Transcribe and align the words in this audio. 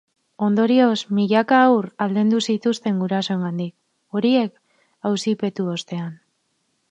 Ondorioz, 0.45 0.95
milaka 1.17 1.59
haur 1.65 1.87
aldendu 2.05 2.39
zituzten 2.53 2.97
gurasoengandik, 3.03 3.73
horiek 4.19 4.57
auzipetu 5.11 5.71
ostean. 5.77 6.17